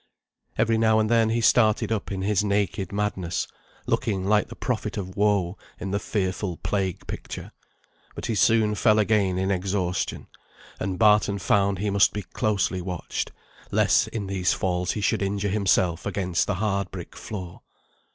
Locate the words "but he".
8.15-8.33